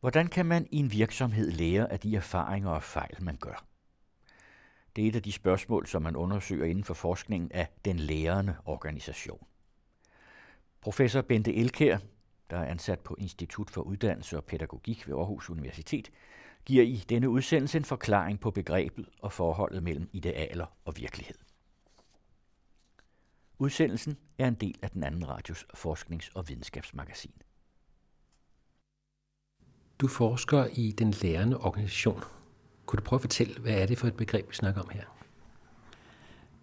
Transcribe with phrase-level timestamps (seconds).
[0.00, 3.64] Hvordan kan man i en virksomhed lære af de erfaringer og fejl, man gør?
[4.96, 8.56] Det er et af de spørgsmål, som man undersøger inden for forskningen af den lærende
[8.64, 9.46] organisation.
[10.80, 11.98] Professor Bente Elkær,
[12.50, 16.10] der er ansat på Institut for Uddannelse og Pædagogik ved Aarhus Universitet,
[16.64, 21.36] giver i denne udsendelse en forklaring på begrebet og forholdet mellem idealer og virkelighed.
[23.58, 27.42] Udsendelsen er en del af den anden radios forsknings- og videnskabsmagasin.
[30.00, 32.22] Du forsker i den lærende organisation.
[32.86, 35.02] Kunne du prøve at fortælle, hvad er det for et begreb, vi snakker om her?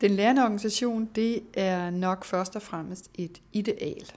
[0.02, 4.12] Den lærende organisation, det er nok først og fremmest et ideal.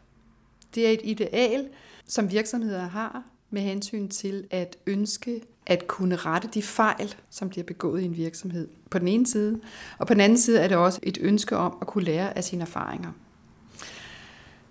[0.75, 1.69] Det er et ideal,
[2.07, 7.65] som virksomheder har med hensyn til at ønske at kunne rette de fejl, som bliver
[7.65, 8.69] begået i en virksomhed.
[8.91, 9.61] På den ene side.
[9.99, 12.45] Og på den anden side er det også et ønske om at kunne lære af
[12.45, 13.13] sine erfaringer.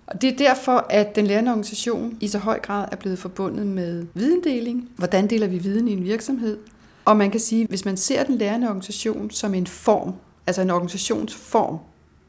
[0.09, 3.67] Og det er derfor, at den lærende organisation i så høj grad er blevet forbundet
[3.67, 4.89] med videndeling.
[4.95, 6.57] Hvordan deler vi viden i en virksomhed?
[7.05, 10.13] Og man kan sige, hvis man ser den lærende organisation som en form,
[10.47, 11.77] altså en organisationsform,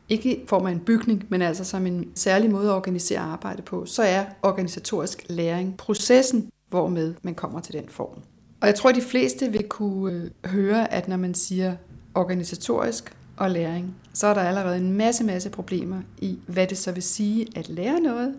[0.08, 3.62] ikke i form af en bygning, men altså som en særlig måde at organisere arbejde
[3.62, 8.18] på, så er organisatorisk læring processen, hvormed man kommer til den form.
[8.60, 11.74] Og jeg tror, at de fleste vil kunne øh, høre, at når man siger
[12.14, 16.92] organisatorisk og læring, så er der allerede en masse, masse problemer i, hvad det så
[16.92, 18.34] vil sige at lære noget,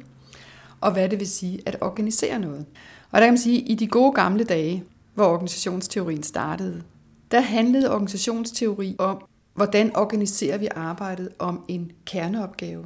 [0.81, 2.65] og hvad det vil sige at organisere noget.
[3.11, 6.83] Og der kan man sige, at i de gode gamle dage, hvor organisationsteorien startede,
[7.31, 12.85] der handlede organisationsteori om, hvordan organiserer vi arbejdet om en kerneopgave?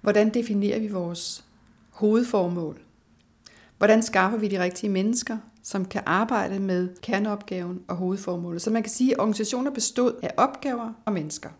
[0.00, 1.44] Hvordan definerer vi vores
[1.90, 2.80] hovedformål?
[3.78, 8.62] Hvordan skaffer vi de rigtige mennesker, som kan arbejde med kerneopgaven og hovedformålet?
[8.62, 11.50] Så man kan sige, at organisationer bestod af opgaver og mennesker.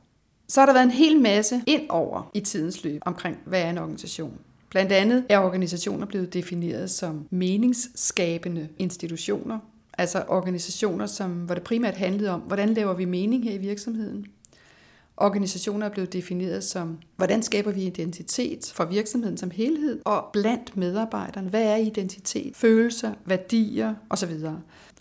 [0.48, 3.70] Så har der været en hel masse ind over i tidens løb omkring, hvad er
[3.70, 4.38] en organisation.
[4.70, 9.58] Blandt andet er organisationer blevet defineret som meningsskabende institutioner,
[9.98, 14.26] altså organisationer, som, hvor det primært handlede om, hvordan laver vi mening her i virksomheden,
[15.16, 20.76] Organisationer er blevet defineret som, hvordan skaber vi identitet for virksomheden som helhed, og blandt
[20.76, 24.32] medarbejderne, hvad er identitet, følelser, værdier osv.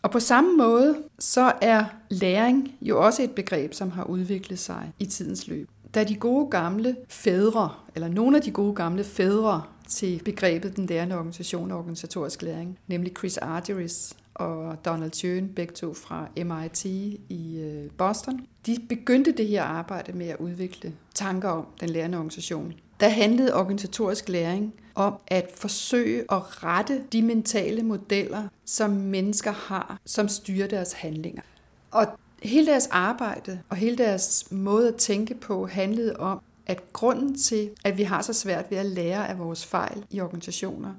[0.01, 4.91] Og på samme måde, så er læring jo også et begreb, som har udviklet sig
[4.99, 5.69] i tidens løb.
[5.95, 10.85] Da de gode gamle fædre, eller nogle af de gode gamle fædre til begrebet den
[10.85, 16.85] lærende organisation og organisatorisk læring, nemlig Chris Argyris og Donald Tjøen, begge to fra MIT
[17.29, 22.17] i øh, Boston, de begyndte det her arbejde med at udvikle tanker om den lærende
[22.17, 22.73] organisation.
[22.99, 29.99] Der handlede organisatorisk læring om at forsøge at rette de mentale modeller, som mennesker har,
[30.05, 31.41] som styrer deres handlinger.
[31.91, 32.07] Og
[32.43, 37.69] hele deres arbejde og hele deres måde at tænke på handlede om, at grunden til,
[37.83, 40.93] at vi har så svært ved at lære af vores fejl i organisationer,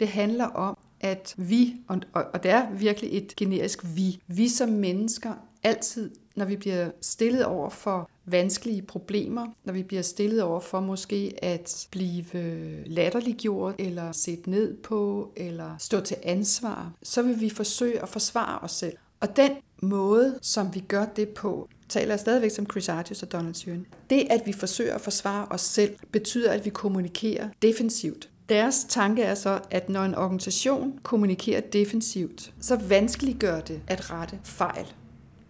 [0.00, 4.68] det handler om, at vi, og, og det er virkelig et generisk vi, vi som
[4.68, 10.60] mennesker altid, når vi bliver stillet over for vanskelige problemer, når vi bliver stillet over
[10.60, 17.22] for måske at blive øh, latterliggjort, eller set ned på, eller stå til ansvar, så
[17.22, 18.96] vil vi forsøge at forsvare os selv.
[19.20, 19.50] Og den
[19.82, 23.86] måde, som vi gør det på, taler jeg stadigvæk som Chris Artis og Donald Syrn.
[24.10, 28.28] Det, at vi forsøger at forsvare os selv, betyder, at vi kommunikerer defensivt.
[28.50, 34.38] Deres tanke er så, at når en organisation kommunikerer defensivt, så vanskeliggør det at rette
[34.44, 34.86] fejl.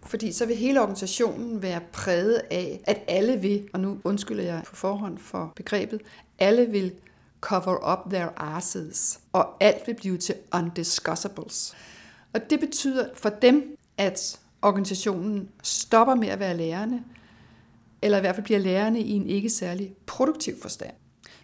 [0.03, 4.61] Fordi så vil hele organisationen være præget af, at alle vil, og nu undskylder jeg
[4.65, 6.01] på forhånd for begrebet,
[6.39, 6.93] alle vil
[7.41, 11.75] cover up their asses, og alt vil blive til undiscussables.
[12.33, 17.03] Og det betyder for dem, at organisationen stopper med at være lærende,
[18.01, 20.93] eller i hvert fald bliver lærende i en ikke særlig produktiv forstand.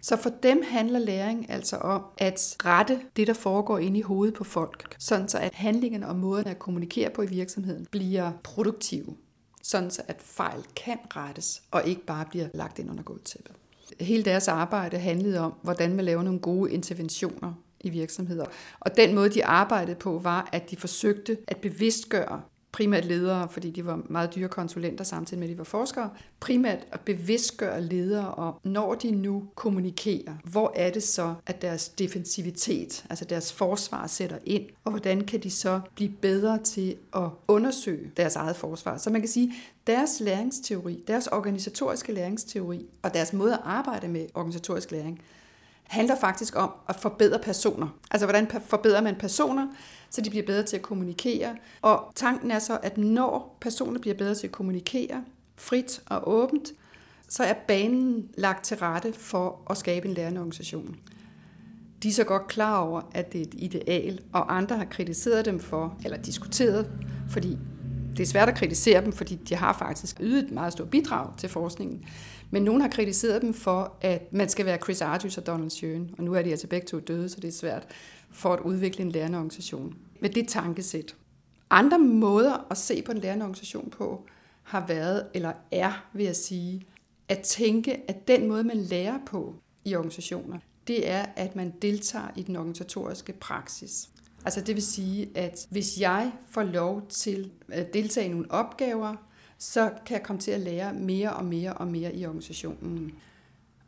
[0.02, 4.34] Så for dem handler læring altså om at rette det, der foregår inde i hovedet
[4.34, 9.16] på folk, sådan så at handlingerne og måden at kommunikere på i virksomheden bliver produktive,
[9.62, 13.54] sådan så at fejl kan rettes og ikke bare bliver lagt ind under gulvtæppet.
[14.00, 18.44] Hele deres arbejde handlede om, hvordan man laver nogle gode interventioner i virksomheder.
[18.80, 22.42] Og den måde, de arbejdede på, var, at de forsøgte at bevidstgøre
[22.72, 26.10] primært ledere, fordi de var meget dyre konsulenter samtidig med, at de var forskere,
[26.40, 31.88] primært at bevidstgøre ledere om, når de nu kommunikerer, hvor er det så, at deres
[31.88, 37.28] defensivitet, altså deres forsvar sætter ind, og hvordan kan de så blive bedre til at
[37.48, 38.96] undersøge deres eget forsvar.
[38.96, 39.54] Så man kan sige,
[39.86, 45.20] deres læringsteori, deres organisatoriske læringsteori og deres måde at arbejde med organisatorisk læring,
[45.88, 47.88] handler faktisk om at forbedre personer.
[48.10, 49.66] Altså hvordan forbedrer man personer,
[50.10, 51.56] så de bliver bedre til at kommunikere.
[51.82, 55.24] Og tanken er så, at når personer bliver bedre til at kommunikere
[55.56, 56.72] frit og åbent,
[57.28, 60.96] så er banen lagt til rette for at skabe en lærende organisation.
[62.02, 65.44] De er så godt klar over, at det er et ideal, og andre har kritiseret
[65.44, 66.90] dem for, eller diskuteret,
[67.30, 67.58] fordi
[68.16, 71.36] det er svært at kritisere dem, fordi de har faktisk ydet et meget stort bidrag
[71.36, 72.04] til forskningen.
[72.50, 76.10] Men nogen har kritiseret dem for, at man skal være Chris Argys og Donald Schoen,
[76.18, 77.86] og nu er de altså begge to døde, så det er svært
[78.30, 79.96] for at udvikle en lærende organisation.
[80.20, 81.16] Med det tankesæt.
[81.70, 84.26] Andre måder at se på en lærende organisation på,
[84.62, 86.86] har været, eller er, vil jeg sige,
[87.28, 89.54] at tænke, at den måde, man lærer på
[89.84, 94.10] i organisationer, det er, at man deltager i den organisatoriske praksis.
[94.44, 99.14] Altså det vil sige, at hvis jeg får lov til at deltage i nogle opgaver,
[99.58, 103.12] så kan jeg komme til at lære mere og mere og mere i organisationen.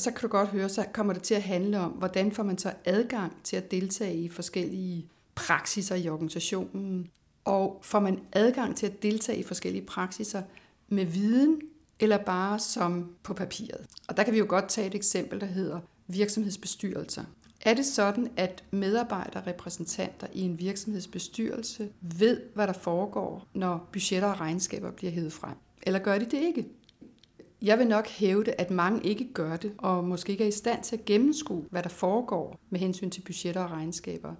[0.00, 2.58] Så kan du godt høre, så kommer det til at handle om, hvordan får man
[2.58, 7.10] så adgang til at deltage i forskellige praksiser i organisationen.
[7.44, 10.42] Og får man adgang til at deltage i forskellige praksiser
[10.88, 11.60] med viden,
[12.00, 13.86] eller bare som på papiret.
[14.08, 17.24] Og der kan vi jo godt tage et eksempel, der hedder virksomhedsbestyrelser.
[17.60, 24.40] Er det sådan, at medarbejderrepræsentanter i en virksomhedsbestyrelse ved, hvad der foregår, når budgetter og
[24.40, 25.56] regnskaber bliver hævet frem?
[25.82, 26.66] Eller gør de det ikke?
[27.62, 30.82] Jeg vil nok hævde, at mange ikke gør det, og måske ikke er i stand
[30.82, 34.34] til at gennemskue, hvad der foregår med hensyn til budgetter og regnskaber.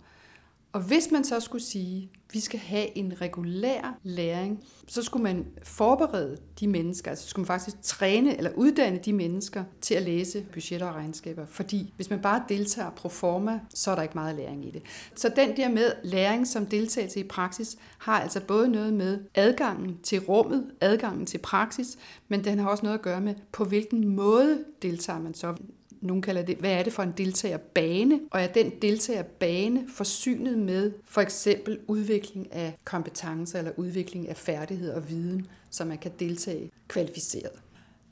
[0.72, 5.22] Og hvis man så skulle sige, at vi skal have en regulær læring, så skulle
[5.22, 10.02] man forberede de mennesker, altså skulle man faktisk træne eller uddanne de mennesker til at
[10.02, 11.46] læse budgetter og regnskaber.
[11.46, 14.82] Fordi hvis man bare deltager pro forma, så er der ikke meget læring i det.
[15.14, 19.98] Så den der med læring som deltagelse i praksis har altså både noget med adgangen
[20.02, 24.08] til rummet, adgangen til praksis, men den har også noget at gøre med, på hvilken
[24.08, 25.54] måde deltager man så
[26.00, 30.92] nogen kalder det, hvad er det for en deltagerbane, og er den deltagerbane forsynet med
[31.04, 36.70] for eksempel udvikling af kompetencer eller udvikling af færdigheder og viden, så man kan deltage
[36.88, 37.62] kvalificeret.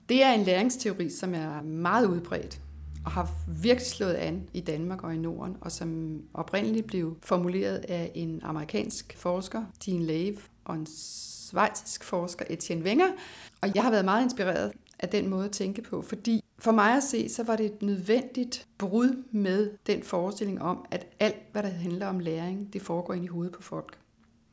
[0.08, 2.60] Det er en læringsteori, som er meget udbredt
[3.04, 3.30] og har
[3.62, 8.40] virkelig slået an i Danmark og i Norden, og som oprindeligt blev formuleret af en
[8.42, 10.86] amerikansk forsker, Dean Lave, og en
[11.50, 13.08] svejtisk forsker, Etienne Wenger.
[13.60, 16.96] Og jeg har været meget inspireret af den måde at tænke på, fordi for mig
[16.96, 21.62] at se, så var det et nødvendigt brud med den forestilling om, at alt, hvad
[21.62, 23.98] der handler om læring, det foregår ind i hovedet på folk.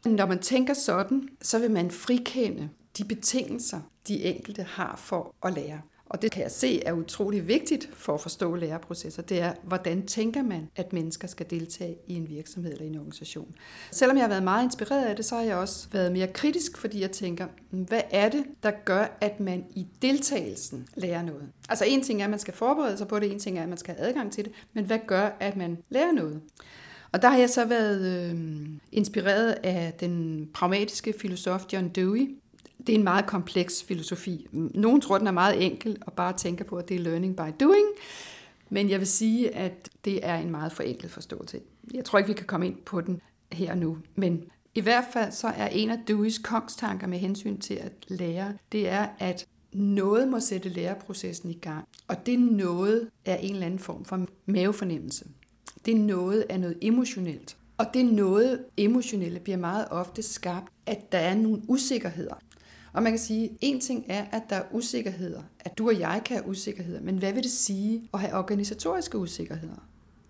[0.05, 5.53] Når man tænker sådan, så vil man frikende de betingelser, de enkelte har for at
[5.53, 5.81] lære.
[6.15, 9.21] Og det kan jeg se er utrolig vigtigt for at forstå læreprocesser.
[9.21, 12.95] Det er, hvordan tænker man, at mennesker skal deltage i en virksomhed eller i en
[12.95, 13.55] organisation.
[13.91, 16.77] Selvom jeg har været meget inspireret af det, så har jeg også været mere kritisk,
[16.77, 21.49] fordi jeg tænker, hmm, hvad er det, der gør, at man i deltagelsen lærer noget?
[21.69, 23.69] Altså en ting er, at man skal forberede sig på det, en ting er, at
[23.69, 26.41] man skal have adgang til det, men hvad gør, at man lærer noget?
[27.11, 32.35] Og der har jeg så været øh, inspireret af den pragmatiske filosof John Dewey,
[32.87, 34.47] det er en meget kompleks filosofi.
[34.51, 37.63] Nogle tror, den er meget enkel og bare tænker på, at det er learning by
[37.63, 37.85] doing.
[38.69, 41.59] Men jeg vil sige, at det er en meget forenklet forståelse.
[41.93, 43.21] Jeg tror ikke, vi kan komme ind på den
[43.51, 43.97] her nu.
[44.15, 44.43] Men
[44.75, 48.89] i hvert fald så er en af Deweys kongstanker med hensyn til at lære, det
[48.89, 51.87] er, at noget må sætte læreprocessen i gang.
[52.07, 55.25] Og det noget er en eller anden form for mavefornemmelse.
[55.85, 57.57] Det noget er noget emotionelt.
[57.77, 62.35] Og det noget emotionelle bliver meget ofte skabt, at der er nogle usikkerheder.
[62.95, 65.99] Og man kan sige, at en ting er, at der er usikkerheder, at du og
[65.99, 69.87] jeg kan have usikkerheder, men hvad vil det sige at have organisatoriske usikkerheder?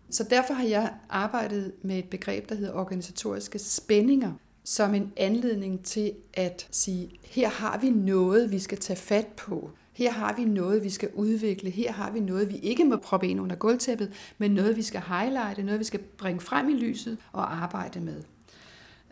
[0.09, 4.31] Så derfor har jeg arbejdet med et begreb, der hedder organisatoriske spændinger,
[4.63, 9.69] som en anledning til at sige, her har vi noget, vi skal tage fat på.
[9.93, 11.69] Her har vi noget, vi skal udvikle.
[11.69, 15.01] Her har vi noget, vi ikke må proppe ind under gulvtæppet, men noget, vi skal
[15.01, 18.23] highlighte, noget, vi skal bringe frem i lyset og arbejde med.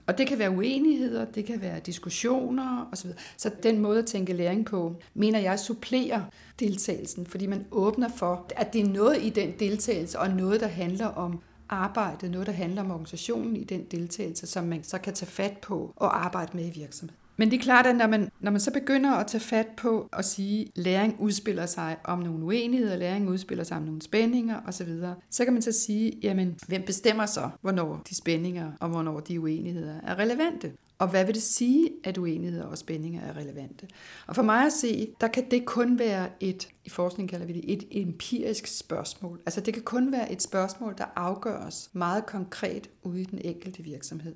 [0.08, 3.10] Og det kan være uenigheder, det kan være diskussioner osv.
[3.38, 6.22] Så den måde at tænke læring på, mener jeg supplerer
[6.60, 10.68] deltagelsen, fordi man åbner for, at det er noget i den deltagelse, og noget, der
[10.68, 15.14] handler om arbejdet, noget, der handler om organisationen i den deltagelse, som man så kan
[15.14, 17.23] tage fat på og arbejde med i virksomheden.
[17.38, 20.10] Men det er klart, at når man, når man så begynder at tage fat på
[20.14, 24.60] at sige, at læring udspiller sig om nogle uenigheder, læring udspiller sig om nogle spændinger
[24.68, 24.90] osv.,
[25.30, 29.40] så kan man så sige, jamen, hvem bestemmer så, hvornår de spændinger og hvornår de
[29.42, 30.72] uenigheder er relevante?
[31.00, 33.88] Og hvad vil det sige, at uenigheder og spændinger er relevante?
[34.28, 37.54] Og for mig at se, der kan det kun være et, i forskning kalder vi
[37.54, 39.40] det, et empirisk spørgsmål.
[39.46, 43.84] Altså det kan kun være et spørgsmål, der afgøres meget konkret ude i den enkelte
[43.84, 44.36] virksomhed.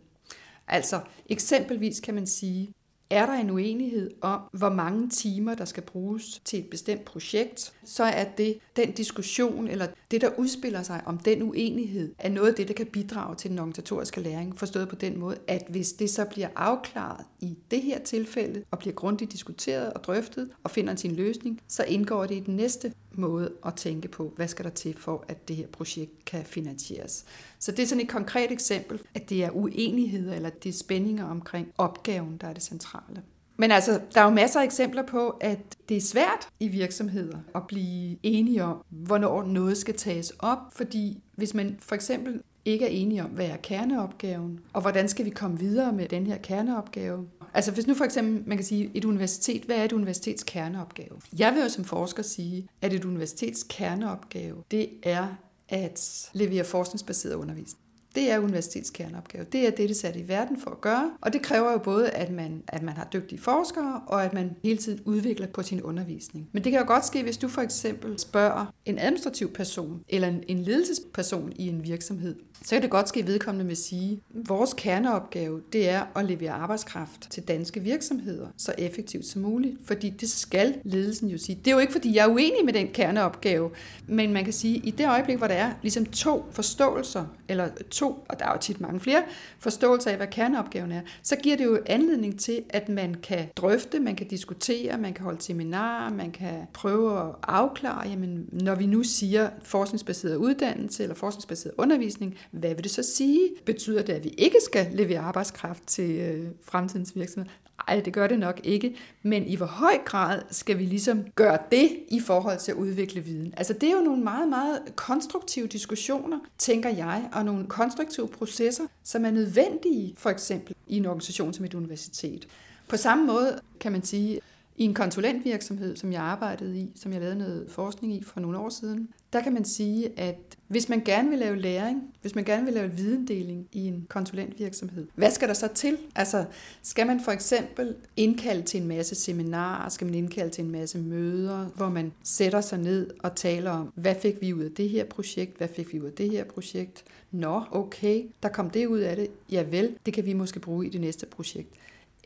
[0.68, 2.74] Altså eksempelvis kan man sige,
[3.10, 7.74] er der en uenighed om, hvor mange timer, der skal bruges til et bestemt projekt,
[7.84, 12.50] så er det den diskussion, eller det, der udspiller sig om den uenighed, er noget
[12.50, 15.92] af det, der kan bidrage til den organisatoriske læring, forstået på den måde, at hvis
[15.92, 20.72] det så bliver afklaret i det her tilfælde, og bliver grundigt diskuteret og drøftet, og
[20.72, 24.66] finder sin løsning, så indgår det i den næste måde at tænke på, hvad skal
[24.66, 27.26] der til for, at det her projekt kan finansieres.
[27.60, 31.26] Så det er sådan et konkret eksempel, at det er uenigheder eller det er spændinger
[31.26, 33.24] omkring opgaven, der er det centrale.
[33.58, 35.60] Men altså, der er jo masser af eksempler på, at
[35.90, 41.24] det er svært i virksomheder at blive enige om, hvornår noget skal tages op, fordi
[41.36, 45.30] hvis man for eksempel ikke er enige om, hvad er kerneopgaven, og hvordan skal vi
[45.30, 47.28] komme videre med den her kerneopgave.
[47.54, 51.22] Altså hvis nu for eksempel, man kan sige, et universitet, hvad er et universitets kerneopgave?
[51.40, 55.28] Jeg vil jo som forsker sige, at et universitets kerneopgave, det er
[55.70, 57.87] at levere forskningsbaseret undervisning.
[58.18, 59.46] Det er universitets kerneopgave.
[59.52, 61.12] Det er det, det er sat i verden for at gøre.
[61.22, 64.52] Og det kræver jo både, at man, at man har dygtige forskere, og at man
[64.64, 66.50] hele tiden udvikler på sin undervisning.
[66.52, 70.28] Men det kan jo godt ske, hvis du for eksempel spørger en administrativ person, eller
[70.28, 74.12] en, en ledelsesperson i en virksomhed, så kan det godt ske, at vedkommende vil sige,
[74.12, 79.76] at vores kerneopgave, det er at levere arbejdskraft til danske virksomheder så effektivt som muligt.
[79.86, 81.60] Fordi det skal ledelsen jo sige.
[81.66, 83.70] Det er jo ikke, fordi jeg er uenig med den kerneopgave,
[84.08, 87.70] men man kan sige, at i det øjeblik, hvor der er ligesom to forståelser, eller
[87.92, 89.24] to, og der er jo tit mange flere,
[89.60, 94.00] forståelser af, hvad kerneopgaven er, så giver det jo anledning til, at man kan drøfte,
[94.00, 98.86] man kan diskutere, man kan holde seminarer, man kan prøve at afklare, jamen, når vi
[98.86, 103.50] nu siger forskningsbaseret uddannelse eller forskningsbaseret undervisning, hvad vil det så sige?
[103.66, 107.54] Betyder det, at vi ikke skal levere arbejdskraft til øh, fremtidens virksomheder?
[107.88, 108.96] Ej, det gør det nok ikke.
[109.24, 113.22] Men i hvor høj grad skal vi ligesom gøre det i forhold til at udvikle
[113.22, 113.54] viden?
[113.58, 118.84] Altså det er jo nogle meget, meget konstruktive diskussioner, tænker jeg, og nogle konstruktive processer,
[119.04, 122.48] som er nødvendige for eksempel i en organisation som et universitet.
[122.88, 124.42] På samme måde kan man sige,
[124.78, 128.58] i en konsulentvirksomhed, som jeg arbejdede i, som jeg lavede noget forskning i for nogle
[128.58, 132.44] år siden, der kan man sige, at hvis man gerne vil lave læring, hvis man
[132.44, 135.98] gerne vil lave videndeling i en konsulentvirksomhed, hvad skal der så til?
[136.16, 136.46] Altså,
[136.82, 140.98] skal man for eksempel indkalde til en masse seminarer, skal man indkalde til en masse
[140.98, 144.90] møder, hvor man sætter sig ned og taler om, hvad fik vi ud af det
[144.90, 147.04] her projekt, hvad fik vi ud af det her projekt?
[147.32, 149.28] Nå, okay, der kom det ud af det.
[149.52, 151.70] Ja vel, det kan vi måske bruge i det næste projekt.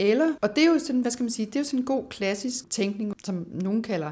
[0.02, 1.86] Eller, og det er jo sådan, hvad skal man sige, det er jo sådan en
[1.86, 4.12] god klassisk tænkning, som nogen kalder,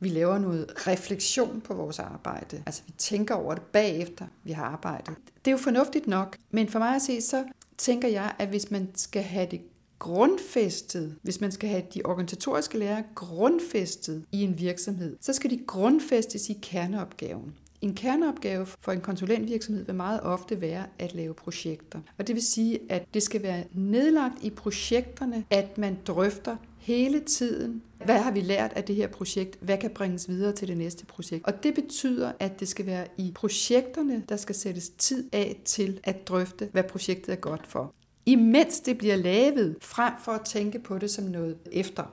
[0.00, 2.62] vi laver noget refleksion på vores arbejde.
[2.66, 5.14] Altså vi tænker over det bagefter, vi har arbejdet.
[5.44, 7.44] Det er jo fornuftigt nok, men for mig at se, så
[7.78, 9.60] tænker jeg, at hvis man skal have det
[9.98, 15.60] grundfæstet, hvis man skal have de organisatoriske lærer grundfæstet i en virksomhed, så skal de
[15.66, 17.54] grundfæstes i kerneopgaven.
[17.80, 22.00] En kerneopgave for en konsulentvirksomhed vil meget ofte være at lave projekter.
[22.18, 27.20] Og det vil sige, at det skal være nedlagt i projekterne, at man drøfter hele
[27.20, 29.58] tiden, hvad har vi lært af det her projekt?
[29.60, 31.46] Hvad kan bringes videre til det næste projekt?
[31.46, 36.00] Og det betyder, at det skal være i projekterne, der skal sættes tid af til
[36.04, 37.94] at drøfte, hvad projektet er godt for.
[38.26, 42.04] Imens det bliver lavet, frem for at tænke på det som noget efter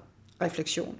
[0.41, 0.95] refleksion.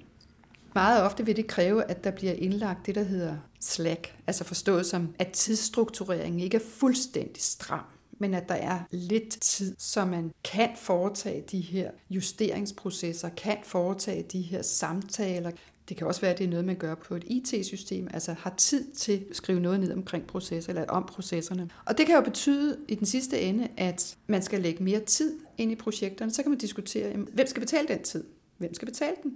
[0.74, 4.86] Meget ofte vil det kræve, at der bliver indlagt det, der hedder slack, altså forstået
[4.86, 7.84] som, at tidsstruktureringen ikke er fuldstændig stram
[8.18, 14.22] men at der er lidt tid, så man kan foretage de her justeringsprocesser, kan foretage
[14.22, 15.50] de her samtaler.
[15.88, 18.54] Det kan også være, at det er noget, man gør på et IT-system, altså har
[18.56, 21.70] tid til at skrive noget ned omkring processer eller om processerne.
[21.84, 25.38] Og det kan jo betyde i den sidste ende, at man skal lægge mere tid
[25.58, 26.32] ind i projekterne.
[26.32, 28.24] Så kan man diskutere, hvem skal betale den tid?
[28.58, 29.34] Hvem skal betale den?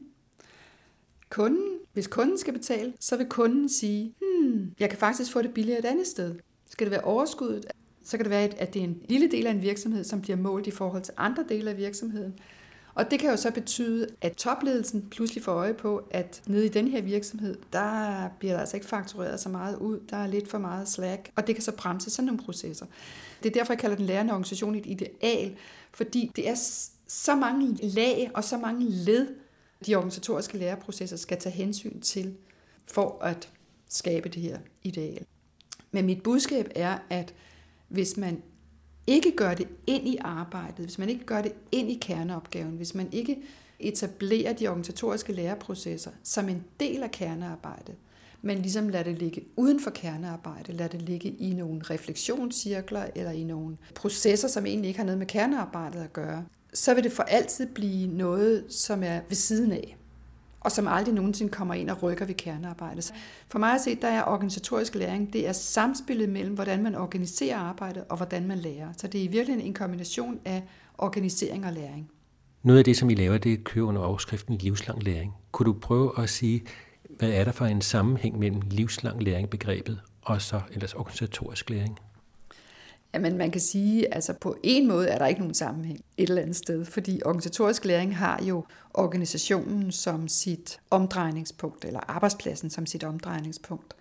[1.30, 5.54] Kunden, hvis kunden skal betale, så vil kunden sige, hmm, jeg kan faktisk få det
[5.54, 6.34] billigere et andet sted.
[6.70, 7.66] Skal det være overskuddet?
[8.04, 10.36] Så kan det være, at det er en lille del af en virksomhed, som bliver
[10.36, 12.34] målt i forhold til andre dele af virksomheden.
[12.94, 16.68] Og det kan jo så betyde, at topledelsen pludselig får øje på, at nede i
[16.68, 20.00] den her virksomhed, der bliver der altså ikke faktureret så meget ud.
[20.10, 22.86] Der er lidt for meget slack, og det kan så bremse sådan nogle processer.
[23.42, 25.56] Det er derfor, jeg kalder den lærende organisation et ideal,
[25.92, 26.54] fordi det er
[27.06, 29.26] så mange lag og så mange led,
[29.86, 32.34] de organisatoriske læreprocesser skal tage hensyn til
[32.86, 33.48] for at
[33.88, 35.26] skabe det her ideal.
[35.90, 37.34] Men mit budskab er, at
[37.88, 38.42] hvis man
[39.06, 42.94] ikke gør det ind i arbejdet, hvis man ikke gør det ind i kerneopgaven, hvis
[42.94, 43.38] man ikke
[43.78, 47.94] etablerer de organisatoriske læreprocesser som en del af kernearbejdet,
[48.42, 53.30] men ligesom lader det ligge uden for kernearbejde, lader det ligge i nogle refleksionscirkler eller
[53.30, 56.44] i nogle processer, som egentlig ikke har noget med kernearbejdet at gøre,
[56.74, 59.96] så vil det for altid blive noget, som er ved siden af,
[60.60, 63.12] og som aldrig nogensinde kommer ind og rykker ved kernearbejdet.
[63.48, 67.58] For mig at se, der er organisatorisk læring, det er samspillet mellem, hvordan man organiserer
[67.58, 68.88] arbejdet og hvordan man lærer.
[68.96, 70.62] Så det er i virkeligheden en kombination af
[70.98, 72.10] organisering og læring.
[72.62, 75.34] Noget af det, som I laver, det kører under overskriften livslang læring.
[75.52, 76.62] Kunne du prøve at sige,
[77.18, 81.98] hvad er der for en sammenhæng mellem livslang læring begrebet og så ellers organisatorisk læring?
[83.14, 86.42] Jamen, man kan sige, altså på en måde er der ikke nogen sammenhæng et eller
[86.42, 93.04] andet sted, fordi organisatorisk læring har jo organisationen som sit omdrejningspunkt, eller arbejdspladsen som sit
[93.04, 93.94] omdrejningspunkt.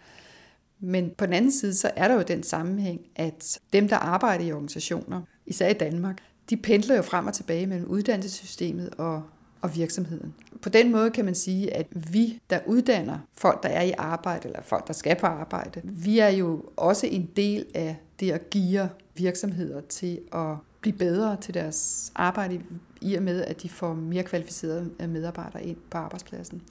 [0.80, 4.46] Men på den anden side, så er der jo den sammenhæng, at dem, der arbejder
[4.46, 6.18] i organisationer, især i Danmark,
[6.50, 9.24] de pendler jo frem og tilbage mellem uddannelsessystemet og,
[9.68, 10.34] og virksomheden.
[10.62, 14.48] På den måde kan man sige, at vi, der uddanner folk, der er i arbejde,
[14.48, 18.50] eller folk, der skal på arbejde, vi er jo også en del af det at
[18.50, 22.62] give virksomheder til at blive bedre til deres arbejde,
[23.02, 26.62] i og med, at de får mere kvalificerede medarbejdere ind på arbejdspladsen.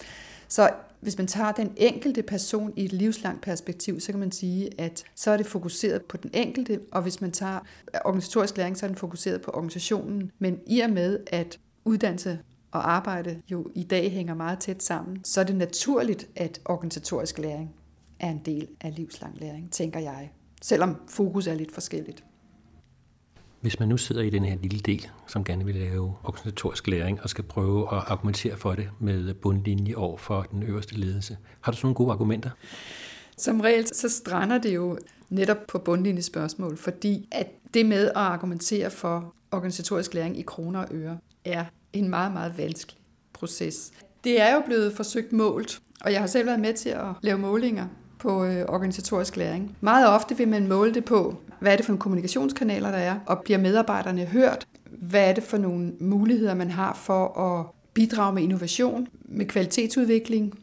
[0.48, 4.80] Så hvis man tager den enkelte person i et livslangt perspektiv, så kan man sige,
[4.80, 7.58] at så er det fokuseret på den enkelte, og hvis man tager
[8.04, 10.30] organisatorisk læring, så er den fokuseret på organisationen.
[10.38, 12.38] Men i og med, at uddannelse
[12.70, 17.38] og arbejde jo i dag hænger meget tæt sammen, så er det naturligt, at organisatorisk
[17.38, 17.74] læring
[18.20, 20.30] er en del af livslang læring, tænker jeg.
[20.62, 22.24] Selvom fokus er lidt forskelligt.
[23.60, 27.22] Hvis man nu sidder i den her lille del, som gerne vil lave organisatorisk læring,
[27.22, 31.72] og skal prøve at argumentere for det med bundlinje over for den øverste ledelse, har
[31.72, 32.50] du sådan nogle gode argumenter?
[33.36, 38.90] Som regel så strander det jo netop på bundlinjespørgsmål, fordi at det med at argumentere
[38.90, 41.64] for organisatorisk læring i kroner og øre er
[41.98, 43.00] en meget, meget vanskelig
[43.32, 43.92] proces.
[44.24, 47.38] Det er jo blevet forsøgt målt, og jeg har selv været med til at lave
[47.38, 47.86] målinger
[48.18, 49.76] på øh, organisatorisk læring.
[49.80, 53.18] Meget ofte vil man måle det på, hvad er det for nogle kommunikationskanaler, der er,
[53.26, 54.66] og bliver medarbejderne hørt?
[54.90, 60.58] Hvad er det for nogle muligheder, man har for at bidrage med innovation, med kvalitetsudvikling?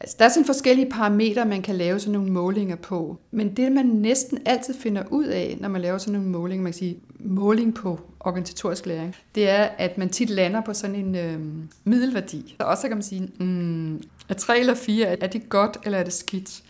[0.00, 3.16] Altså, der er sådan forskellige parametre, man kan lave sådan nogle målinger på.
[3.30, 6.72] Men det, man næsten altid finder ud af, når man laver sådan nogle målinger, man
[6.72, 11.14] kan sige måling på organisatorisk læring, det er, at man tit lander på sådan en
[11.16, 11.40] øh,
[11.84, 12.56] middelværdi.
[12.58, 13.96] Og også kan man sige, mm,
[14.28, 16.62] er tre eller fire, er det godt eller er det skidt?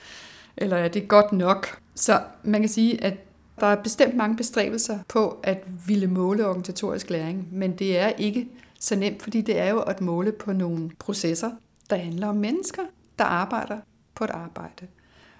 [0.56, 1.78] Eller er det godt nok?
[1.94, 3.14] Så man kan sige, at
[3.60, 8.48] der er bestemt mange bestræbelser på at ville måle organisatorisk læring, men det er ikke
[8.80, 11.50] så nemt, fordi det er jo at måle på nogle processer,
[11.90, 12.82] der handler om mennesker,
[13.18, 13.78] der arbejder
[14.14, 14.86] på et arbejde.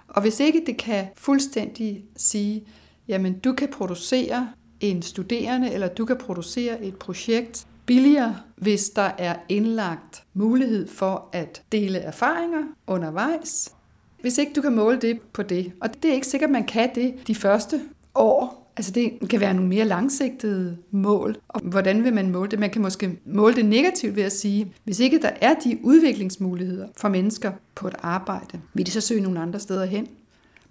[0.07, 2.63] Og hvis ikke det kan fuldstændig sige,
[3.07, 9.11] jamen du kan producere en studerende, eller du kan producere et projekt billigere, hvis der
[9.17, 13.73] er indlagt mulighed for at dele erfaringer undervejs.
[14.21, 16.65] Hvis ikke du kan måle det på det, og det er ikke sikkert, at man
[16.65, 17.81] kan det de første
[18.15, 18.58] år.
[18.79, 21.37] Altså det kan være nogle mere langsigtede mål.
[21.47, 22.59] Og hvordan vil man måle det?
[22.59, 26.87] Man kan måske måle det negativt ved at sige, hvis ikke der er de udviklingsmuligheder
[26.97, 30.07] for mennesker på et arbejde, vil de så søge nogle andre steder hen?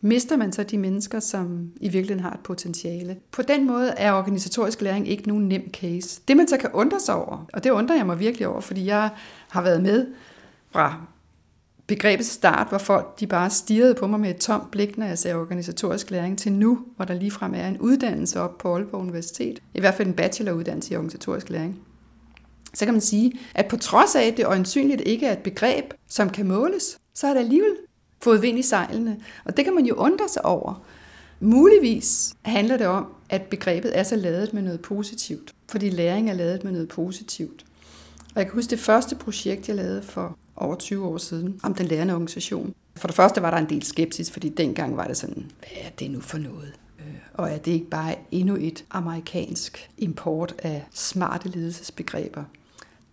[0.01, 3.16] Mister man så de mennesker, som i virkeligheden har et potentiale?
[3.33, 6.21] På den måde er organisatorisk læring ikke nogen nem case.
[6.29, 8.87] Det man så kan undre sig over, og det undrer jeg mig virkelig over, fordi
[8.87, 9.11] jeg
[9.49, 10.07] har været med
[10.71, 11.07] fra
[11.88, 15.18] begrebet start, hvor folk de bare stirrede på mig med et tomt blik, når jeg
[15.18, 19.62] sagde organisatorisk læring, til nu, hvor der ligefrem er en uddannelse op på Aalborg Universitet.
[19.74, 21.81] I hvert fald en bacheloruddannelse i organisatorisk læring.
[22.74, 25.85] Så kan man sige, at på trods af, at det øjensynligt ikke er et begreb,
[26.09, 27.77] som kan måles, så har det alligevel
[28.22, 29.20] fået vind i sejlene.
[29.44, 30.83] Og det kan man jo undre sig over.
[31.40, 36.35] Muligvis handler det om, at begrebet er så lavet med noget positivt, fordi læring er
[36.35, 37.64] lavet med noget positivt.
[38.35, 41.75] Og jeg kan huske det første projekt, jeg lavede for over 20 år siden om
[41.75, 42.75] den lærende organisation.
[42.97, 45.90] For det første var der en del skepsis, fordi dengang var det sådan, hvad er
[45.90, 46.73] det nu for noget?
[46.99, 52.44] Øh, og er det ikke bare endnu et amerikansk import af smarte ledelsesbegreber?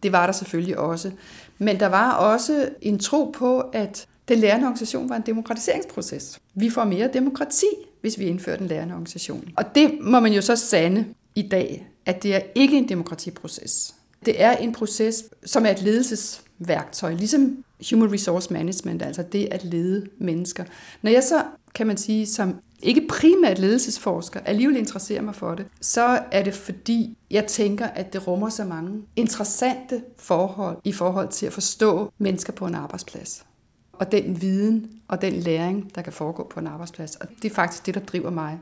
[0.03, 1.11] Det var der selvfølgelig også.
[1.57, 6.39] Men der var også en tro på, at den lærende organisation var en demokratiseringsproces.
[6.53, 7.67] Vi får mere demokrati,
[8.01, 9.49] hvis vi indfører den lærende organisation.
[9.57, 11.05] Og det må man jo så sande
[11.35, 13.95] i dag, at det er ikke en demokratiproces.
[14.25, 19.47] Det er en proces, som er et ledelses værktøj, ligesom human resource management, altså det
[19.51, 20.63] at lede mennesker.
[21.01, 21.43] Når jeg så,
[21.75, 26.53] kan man sige, som ikke primært ledelsesforsker, alligevel interesserer mig for det, så er det
[26.53, 32.11] fordi, jeg tænker, at det rummer så mange interessante forhold i forhold til at forstå
[32.17, 33.45] mennesker på en arbejdsplads.
[33.93, 37.15] Og den viden og den læring, der kan foregå på en arbejdsplads.
[37.15, 38.59] Og det er faktisk det, der driver mig.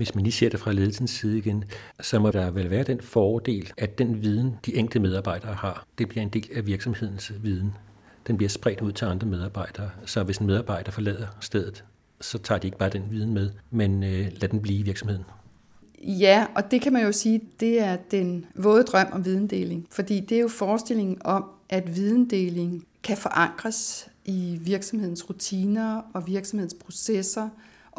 [0.00, 1.64] Hvis man lige ser det fra ledelsens side igen,
[2.00, 6.08] så må der vel være den fordel, at den viden, de enkelte medarbejdere har, det
[6.08, 7.74] bliver en del af virksomhedens viden.
[8.26, 11.84] Den bliver spredt ud til andre medarbejdere, så hvis en medarbejder forlader stedet,
[12.20, 15.24] så tager de ikke bare den viden med, men øh, lad den blive i virksomheden.
[16.02, 19.86] Ja, og det kan man jo sige, det er den våde drøm om videndeling.
[19.90, 26.74] Fordi det er jo forestillingen om, at videndeling kan forankres i virksomhedens rutiner og virksomhedens
[26.74, 27.48] processer,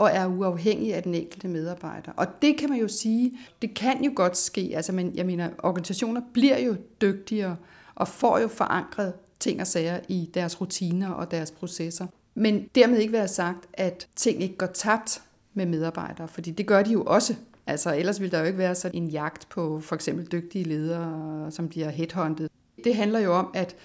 [0.01, 2.11] og er uafhængig af den enkelte medarbejder.
[2.15, 4.71] Og det kan man jo sige, det kan jo godt ske.
[4.75, 7.55] Altså, men jeg mener, organisationer bliver jo dygtigere
[7.95, 12.07] og får jo forankret ting og sager i deres rutiner og deres processer.
[12.35, 15.21] Men dermed ikke være sagt, at ting ikke går tabt
[15.53, 17.35] med medarbejdere, fordi det gør de jo også.
[17.67, 21.51] Altså ellers ville der jo ikke være sådan en jagt på for eksempel dygtige ledere,
[21.51, 22.49] som bliver headhunted.
[22.83, 23.75] Det handler jo om, at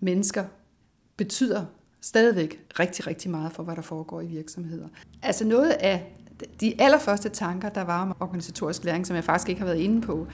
[0.00, 0.44] mennesker
[1.16, 1.64] betyder
[2.06, 4.88] stadigvæk rigtig, rigtig meget for, hvad der foregår i virksomheder.
[5.22, 6.12] Altså noget af
[6.60, 10.00] de allerførste tanker, der var om organisatorisk læring, som jeg faktisk ikke har været inde
[10.00, 10.26] på,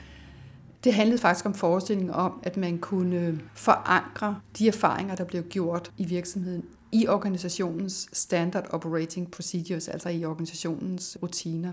[0.84, 5.92] det handlede faktisk om forestillingen om, at man kunne forankre de erfaringer, der blev gjort
[5.98, 11.72] i virksomheden i organisationens standard operating procedures, altså i organisationens rutiner.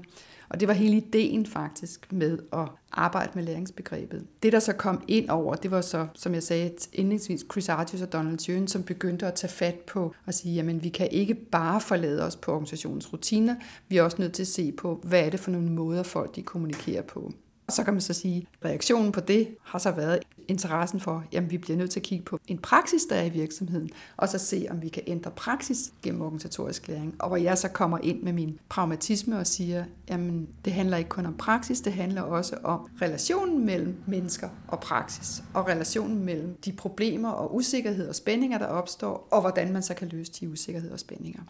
[0.49, 4.25] Og det var hele ideen faktisk med at arbejde med læringsbegrebet.
[4.43, 8.01] Det, der så kom ind over, det var så, som jeg sagde indlægsvis, Chris Artius
[8.01, 11.35] og Donald Tjøen, som begyndte at tage fat på at sige, jamen vi kan ikke
[11.35, 13.55] bare forlade os på organisationens rutiner,
[13.87, 16.35] vi er også nødt til at se på, hvad er det for nogle måder, folk
[16.35, 17.31] de kommunikerer på.
[17.67, 20.19] Og så kan man så sige, at reaktionen på det har så været
[20.49, 23.29] interessen for, at vi bliver nødt til at kigge på en praksis, der er i
[23.29, 27.15] virksomheden, og så se, om vi kan ændre praksis gennem organisatorisk læring.
[27.19, 30.19] Og hvor jeg så kommer ind med min pragmatisme og siger, at
[30.65, 35.43] det handler ikke kun om praksis, det handler også om relationen mellem mennesker og praksis,
[35.53, 39.93] og relationen mellem de problemer og usikkerhed og spændinger, der opstår, og hvordan man så
[39.93, 41.41] kan løse de usikkerheder og spændinger.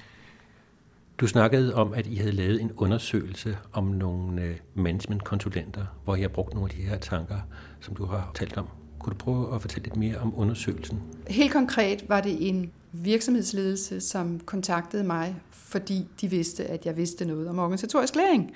[1.20, 6.22] Du snakkede om, at I havde lavet en undersøgelse om nogle øh, managementkonsulenter, hvor I
[6.22, 7.40] har brugt nogle af de her tanker,
[7.80, 8.68] som du har talt om.
[9.00, 11.00] Kunne du prøve at fortælle lidt mere om undersøgelsen?
[11.28, 17.26] Helt konkret var det en virksomhedsledelse, som kontaktede mig, fordi de vidste, at jeg vidste
[17.26, 18.52] noget om organisatorisk læring.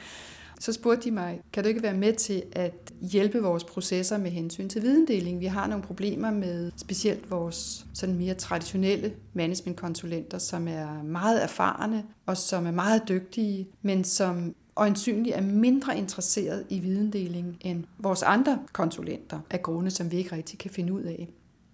[0.59, 4.31] Så spurgte de mig, kan du ikke være med til at hjælpe vores processer med
[4.31, 5.39] hensyn til videndeling?
[5.39, 12.03] Vi har nogle problemer med specielt vores sådan mere traditionelle managementkonsulenter, som er meget erfarne
[12.25, 18.23] og som er meget dygtige, men som øjensynligt er mindre interesseret i videndeling end vores
[18.23, 21.29] andre konsulenter af grunde, som vi ikke rigtig kan finde ud af.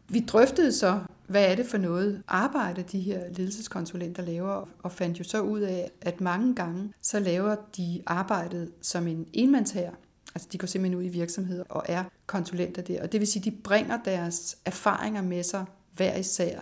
[0.09, 5.19] Vi drøftede så, hvad er det for noget arbejde, de her ledelseskonsulenter laver, og fandt
[5.19, 9.93] jo så ud af, at mange gange, så laver de arbejdet som en enmandsherre.
[10.35, 13.03] Altså de går simpelthen ud i virksomheder og er konsulenter der.
[13.03, 16.59] Og det vil sige, at de bringer deres erfaringer med sig hver især.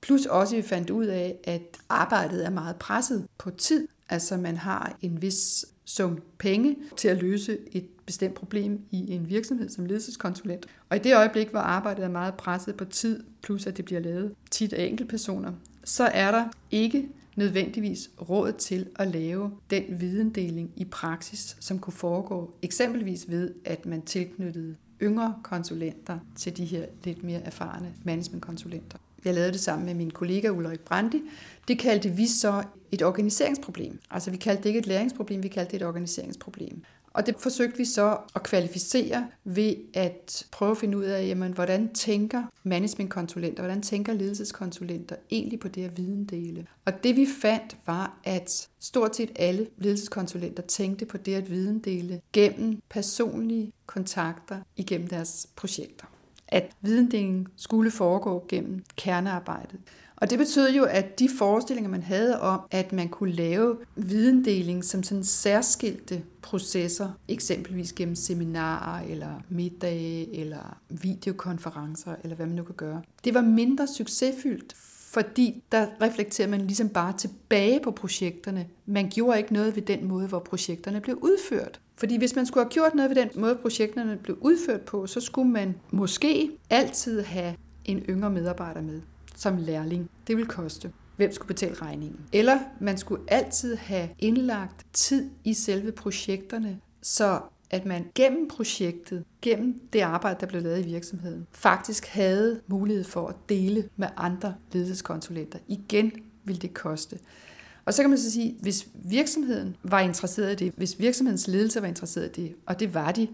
[0.00, 3.88] Plus også, vi fandt ud af, at arbejdet er meget presset på tid.
[4.08, 9.28] Altså man har en vis sum penge til at løse et bestemt problem i en
[9.28, 10.66] virksomhed som ledelseskonsulent.
[10.88, 14.00] Og i det øjeblik, hvor arbejdet er meget presset på tid, plus at det bliver
[14.00, 15.52] lavet tit af enkeltpersoner,
[15.84, 21.94] så er der ikke nødvendigvis råd til at lave den videndeling i praksis, som kunne
[21.94, 28.98] foregå eksempelvis ved, at man tilknyttede yngre konsulenter til de her lidt mere erfarne managementkonsulenter.
[29.24, 31.22] Jeg lavede det sammen med min kollega Ulrik Brandi.
[31.68, 33.98] Det kaldte vi så et organiseringsproblem.
[34.10, 36.82] Altså vi kaldte det ikke et læringsproblem, vi kaldte det et organiseringsproblem.
[37.12, 41.52] Og det forsøgte vi så at kvalificere ved at prøve at finde ud af, jamen,
[41.52, 46.66] hvordan tænker managementkonsulenter, hvordan tænker ledelseskonsulenter egentlig på det at videndele.
[46.84, 52.20] Og det vi fandt var, at stort set alle ledelseskonsulenter tænkte på det at videndele
[52.32, 56.06] gennem personlige kontakter igennem deres projekter.
[56.50, 59.80] At videndelingen skulle foregå gennem kernearbejdet.
[60.16, 64.84] Og det betød jo, at de forestillinger, man havde om, at man kunne lave videndeling
[64.84, 72.62] som sådan særskilte processer, eksempelvis gennem seminarer, eller middage, eller videokonferencer, eller hvad man nu
[72.62, 74.74] kan gøre, det var mindre succesfyldt,
[75.12, 78.66] fordi der reflekterer man ligesom bare tilbage på projekterne.
[78.86, 81.80] Man gjorde ikke noget ved den måde, hvor projekterne blev udført.
[81.96, 85.20] Fordi hvis man skulle have gjort noget ved den måde, projekterne blev udført på, så
[85.20, 89.00] skulle man måske altid have en yngre medarbejder med
[89.36, 90.10] som lærling.
[90.26, 90.92] Det vil koste.
[91.16, 92.20] Hvem skulle betale regningen?
[92.32, 99.24] Eller man skulle altid have indlagt tid i selve projekterne, så at man gennem projektet,
[99.42, 104.08] gennem det arbejde, der blev lavet i virksomheden, faktisk havde mulighed for at dele med
[104.16, 105.58] andre ledelseskonsulenter.
[105.68, 106.12] Igen
[106.44, 107.18] ville det koste.
[107.84, 111.82] Og så kan man så sige, hvis virksomheden var interesseret i det, hvis virksomhedens ledelse
[111.82, 113.28] var interesseret i det, og det var de,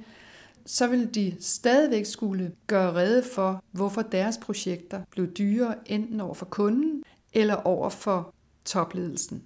[0.66, 6.34] så ville de stadigvæk skulle gøre rede for, hvorfor deres projekter blev dyrere enten over
[6.34, 9.42] for kunden eller over for topledelsen.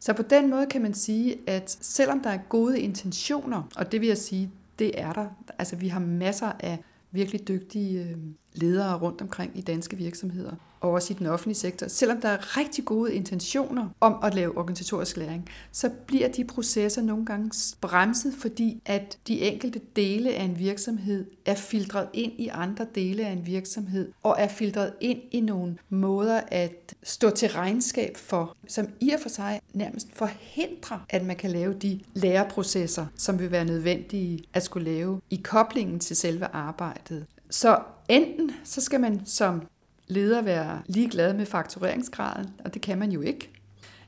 [0.00, 4.00] Så på den måde kan man sige, at selvom der er gode intentioner, og det
[4.00, 5.26] vil jeg sige, det er der.
[5.58, 6.78] Altså vi har masser af
[7.10, 8.16] virkelig dygtige øh,
[8.52, 11.88] ledere rundt omkring i danske virksomheder, og også i den offentlige sektor.
[11.88, 17.02] Selvom der er rigtig gode intentioner om at lave organisatorisk læring, så bliver de processer
[17.02, 22.48] nogle gange bremset, fordi at de enkelte dele af en virksomhed er filtreret ind i
[22.48, 27.48] andre dele af en virksomhed, og er filtreret ind i nogle måder at stå til
[27.48, 33.06] regnskab for, som i og for sig nærmest forhindrer, at man kan lave de læreprocesser,
[33.16, 37.26] som vil være nødvendige at skulle lave i koblingen til selve arbejdet.
[37.50, 39.62] Så enten så skal man som
[40.10, 43.50] leder være ligeglad med faktureringsgraden, og det kan man jo ikke.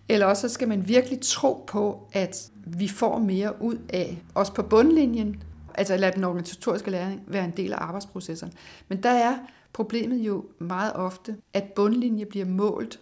[0.08, 4.62] eller også skal man virkelig tro på, at vi får mere ud af, også på
[4.62, 5.42] bundlinjen,
[5.74, 8.52] altså lade den organisatoriske læring være en del af arbejdsprocessen.
[8.88, 9.38] Men der er
[9.72, 13.00] problemet jo meget ofte, at bundlinje bliver målt,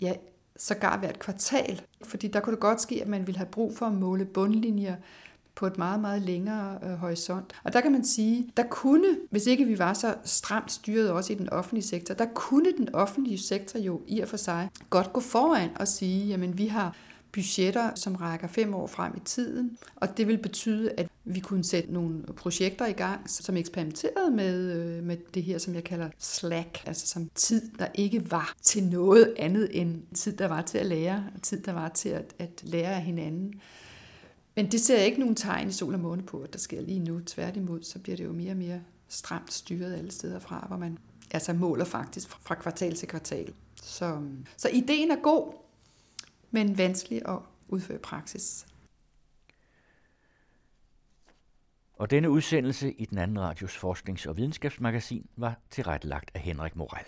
[0.00, 0.12] ja,
[0.56, 1.82] sågar hvert kvartal.
[2.04, 4.96] Fordi der kunne det godt ske, at man ville have brug for at måle bundlinjer
[5.54, 7.52] på et meget, meget længere øh, horisont.
[7.64, 11.32] Og der kan man sige, der kunne, hvis ikke vi var så stramt styret også
[11.32, 15.12] i den offentlige sektor, der kunne den offentlige sektor jo i og for sig godt
[15.12, 16.96] gå foran og sige, jamen vi har
[17.32, 21.64] budgetter, som rækker fem år frem i tiden, og det vil betyde, at vi kunne
[21.64, 26.08] sætte nogle projekter i gang, som eksperimenterede med, øh, med det her, som jeg kalder
[26.18, 30.78] slack, altså som tid, der ikke var til noget andet end tid, der var til
[30.78, 33.54] at lære, og tid, der var til at, at lære af hinanden.
[34.54, 36.80] Men det ser jeg ikke nogen tegn i sol og måne på, at der sker
[36.80, 37.20] lige nu.
[37.20, 40.98] Tværtimod, så bliver det jo mere og mere stramt styret alle steder fra, hvor man
[41.30, 43.54] altså måler faktisk fra kvartal til kvartal.
[43.82, 44.22] Så,
[44.56, 45.52] så ideen er god,
[46.50, 47.38] men vanskelig at
[47.68, 48.66] udføre praksis.
[51.94, 57.04] Og denne udsendelse i den anden radios forsknings- og videnskabsmagasin var tilrettelagt af Henrik Moral.